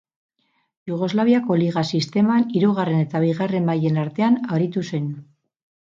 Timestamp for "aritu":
4.59-4.89